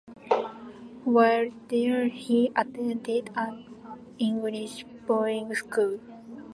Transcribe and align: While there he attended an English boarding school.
While 1.03 1.51
there 1.67 2.07
he 2.07 2.51
attended 2.55 3.29
an 3.35 3.63
English 4.17 4.83
boarding 5.05 5.53
school. 5.53 5.99